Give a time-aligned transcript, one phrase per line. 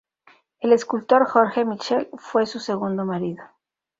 [0.61, 3.43] El escultor Jorge Michel fue su segundo marido.